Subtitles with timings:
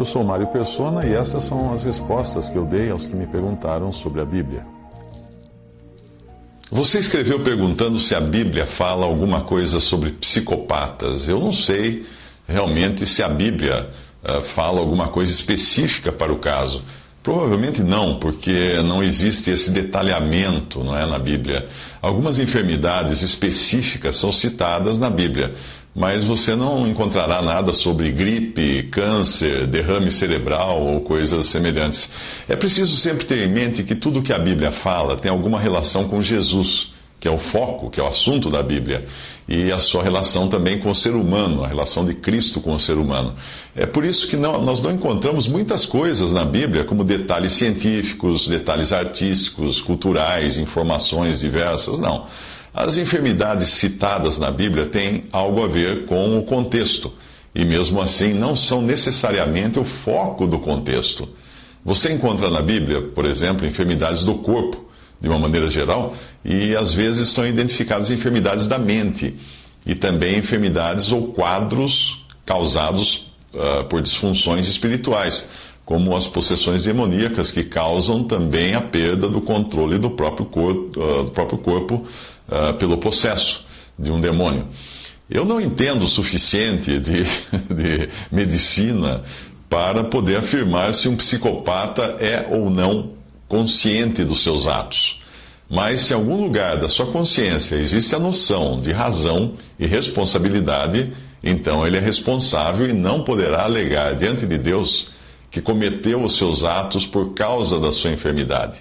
[0.00, 3.26] Eu sou Mário Persona e essas são as respostas que eu dei aos que me
[3.26, 4.62] perguntaram sobre a Bíblia.
[6.70, 11.28] Você escreveu perguntando se a Bíblia fala alguma coisa sobre psicopatas.
[11.28, 12.06] Eu não sei
[12.48, 13.90] realmente se a Bíblia
[14.24, 16.82] uh, fala alguma coisa específica para o caso.
[17.22, 21.68] Provavelmente não, porque não existe esse detalhamento não é, na Bíblia.
[22.00, 25.54] Algumas enfermidades específicas são citadas na Bíblia,
[25.94, 32.10] mas você não encontrará nada sobre gripe, câncer, derrame cerebral ou coisas semelhantes.
[32.48, 36.08] É preciso sempre ter em mente que tudo que a Bíblia fala tem alguma relação
[36.08, 39.06] com Jesus que é o foco, que é o assunto da Bíblia,
[39.46, 42.80] e a sua relação também com o ser humano, a relação de Cristo com o
[42.80, 43.34] ser humano.
[43.76, 48.48] É por isso que não, nós não encontramos muitas coisas na Bíblia, como detalhes científicos,
[48.48, 52.26] detalhes artísticos, culturais, informações diversas, não.
[52.72, 57.12] As enfermidades citadas na Bíblia têm algo a ver com o contexto,
[57.54, 61.28] e mesmo assim não são necessariamente o foco do contexto.
[61.84, 64.88] Você encontra na Bíblia, por exemplo, enfermidades do corpo
[65.20, 69.34] de uma maneira geral, e às vezes são identificadas enfermidades da mente.
[69.84, 75.46] E também enfermidades ou quadros causados uh, por disfunções espirituais,
[75.90, 81.24] como as possessões demoníacas que causam também a perda do controle do próprio corpo, uh,
[81.24, 82.06] do próprio corpo
[82.46, 83.64] uh, pelo possesso
[83.98, 84.68] de um demônio.
[85.28, 87.24] Eu não entendo o suficiente de,
[87.74, 89.22] de medicina
[89.68, 93.14] para poder afirmar se um psicopata é ou não
[93.48, 95.20] consciente dos seus atos.
[95.68, 101.12] Mas se em algum lugar da sua consciência existe a noção de razão e responsabilidade,
[101.42, 105.09] então ele é responsável e não poderá alegar diante de Deus
[105.50, 108.78] que cometeu os seus atos por causa da sua enfermidade.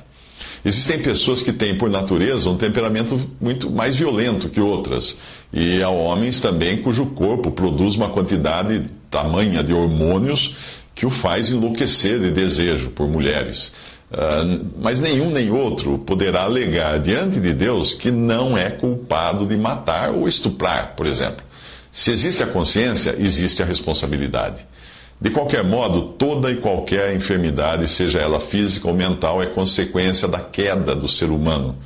[0.63, 5.17] Existem pessoas que têm, por natureza, um temperamento muito mais violento que outras.
[5.53, 10.55] E há homens também cujo corpo produz uma quantidade tamanha de hormônios
[10.93, 13.73] que o faz enlouquecer de desejo por mulheres.
[14.11, 19.55] Uh, mas nenhum nem outro poderá alegar diante de Deus que não é culpado de
[19.55, 21.45] matar ou estuprar, por exemplo.
[21.91, 24.65] Se existe a consciência, existe a responsabilidade.
[25.21, 30.39] De qualquer modo, toda e qualquer enfermidade, seja ela física ou mental, é consequência da
[30.39, 31.77] queda do ser humano.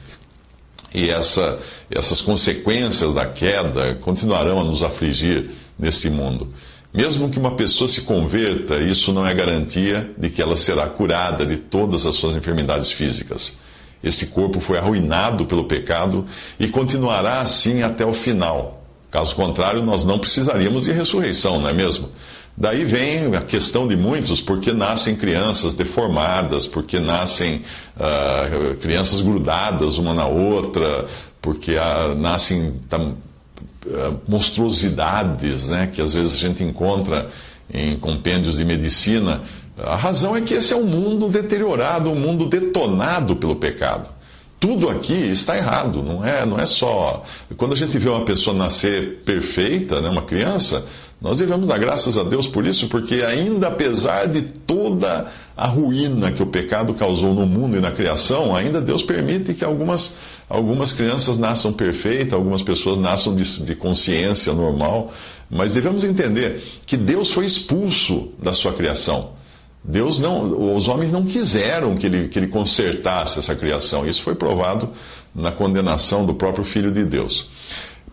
[0.94, 1.58] E essa,
[1.90, 5.50] essas consequências da queda continuarão a nos afligir
[5.80, 6.54] neste mundo.
[6.94, 11.44] Mesmo que uma pessoa se converta, isso não é garantia de que ela será curada
[11.44, 13.58] de todas as suas enfermidades físicas.
[14.04, 16.28] Esse corpo foi arruinado pelo pecado
[16.60, 18.84] e continuará assim até o final.
[19.10, 22.10] Caso contrário, nós não precisaríamos de ressurreição, não é mesmo?
[22.56, 27.64] Daí vem a questão de muitos, porque nascem crianças deformadas, porque nascem
[27.98, 31.08] uh, crianças grudadas uma na outra,
[31.42, 32.80] porque uh, nascem
[33.86, 37.30] eh, monstruosidades né, que às vezes a gente encontra
[37.72, 39.42] em compêndios de medicina.
[39.78, 44.10] A razão é que esse é um mundo deteriorado, um mundo detonado pelo pecado.
[44.58, 47.24] Tudo aqui está errado, não é, não é só.
[47.58, 50.86] Quando a gente vê uma pessoa nascer perfeita, né, uma criança,
[51.24, 56.34] nós devemos dar graças a Deus por isso, porque ainda apesar de toda a ruína
[56.34, 60.18] que o pecado causou no mundo e na criação, ainda Deus permite que algumas,
[60.50, 65.14] algumas crianças nasçam perfeitas, algumas pessoas nasçam de, de consciência normal,
[65.50, 69.30] mas devemos entender que Deus foi expulso da sua criação.
[69.82, 74.06] Deus não, os homens não quiseram que ele, que ele consertasse essa criação.
[74.06, 74.90] Isso foi provado
[75.34, 77.48] na condenação do próprio Filho de Deus.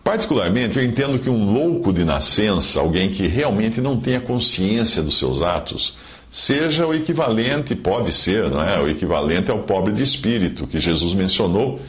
[0.03, 5.19] Particularmente, eu entendo que um louco de nascença, alguém que realmente não tenha consciência dos
[5.19, 5.95] seus atos,
[6.31, 8.79] seja o equivalente, pode ser, não é?
[8.79, 11.79] O equivalente ao pobre de espírito, que Jesus mencionou,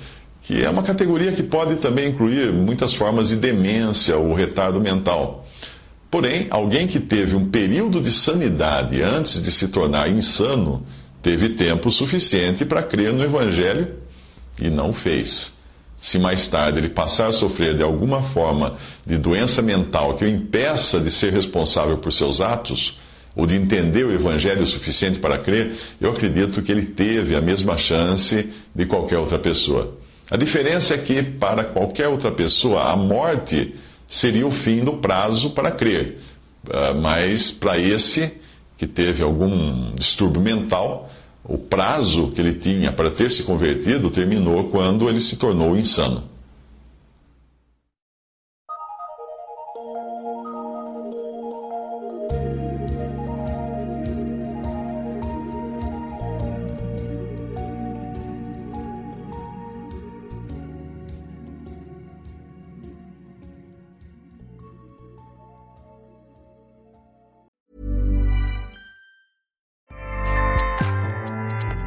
[0.42, 5.46] que é uma categoria que pode também incluir muitas formas de demência ou retardo mental.
[6.10, 10.84] Porém, alguém que teve um período de sanidade antes de se tornar insano,
[11.22, 13.94] teve tempo suficiente para crer no Evangelho
[14.60, 15.54] e não fez.
[16.02, 18.76] Se mais tarde ele passar a sofrer de alguma forma
[19.06, 22.98] de doença mental que o impeça de ser responsável por seus atos,
[23.36, 27.40] ou de entender o Evangelho o suficiente para crer, eu acredito que ele teve a
[27.40, 29.96] mesma chance de qualquer outra pessoa.
[30.28, 33.72] A diferença é que, para qualquer outra pessoa, a morte
[34.08, 36.18] seria o fim do prazo para crer.
[36.66, 38.32] Uh, mas para esse
[38.76, 41.08] que teve algum distúrbio mental,
[41.52, 46.24] o prazo que ele tinha para ter se convertido terminou quando ele se tornou insano.